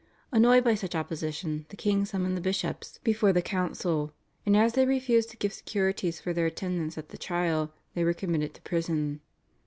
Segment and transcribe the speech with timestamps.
[0.31, 4.11] Annoyed by such opposition the king summoned the bishops before the council,
[4.47, 8.15] and as they refused to give securities for their attendance at the trial, they were
[8.15, 9.21] committed to prison.